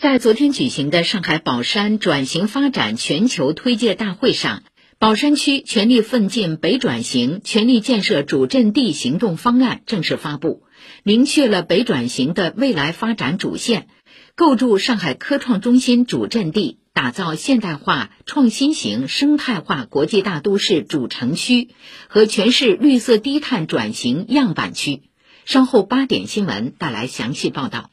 [0.00, 4.62] 在昨天举行的上海宝山转型发展全球推介大会上
[4.98, 10.62] 宝山区全力奋进北转型全力建设主阵地行动方案正式发布
[11.02, 13.88] 明确了北转型的未来发展主线
[14.36, 21.68] 构筑上海科创中心主阵地打造现代化创新型生态化国际大都市主城区
[22.08, 25.02] 和全市绿色低碳转型样板区。
[25.44, 27.88] 稍后八点新闻带来详细报道。